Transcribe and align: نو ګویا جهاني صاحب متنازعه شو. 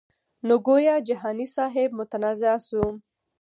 نو 0.47 0.55
ګویا 0.67 0.95
جهاني 1.07 1.47
صاحب 1.55 1.89
متنازعه 1.99 2.59
شو. 2.67 2.85